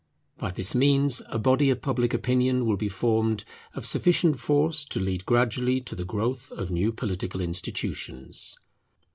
By 0.39 0.49
this 0.49 0.73
means 0.73 1.21
a 1.27 1.37
body 1.37 1.69
of 1.69 1.83
public 1.83 2.11
opinion 2.11 2.65
will 2.65 2.75
be 2.75 2.89
formed 2.89 3.45
of 3.75 3.85
sufficient 3.85 4.39
force 4.39 4.83
to 4.85 4.99
lead 4.99 5.27
gradually 5.27 5.79
to 5.81 5.93
the 5.93 6.05
growth 6.05 6.51
of 6.53 6.71
new 6.71 6.91
political 6.91 7.39
institutions. 7.39 8.57